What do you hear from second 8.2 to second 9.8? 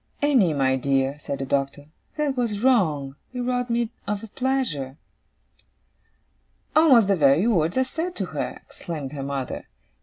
her!' exclaimed her mother.